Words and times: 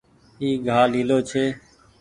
اي 0.41 0.49
گآه 0.65 0.85
ليلو 0.93 1.17
ڇي۔ 1.29 1.45